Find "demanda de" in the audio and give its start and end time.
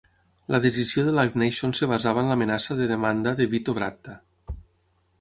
2.95-3.51